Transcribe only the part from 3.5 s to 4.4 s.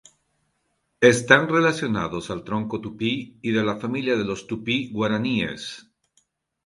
de la familia de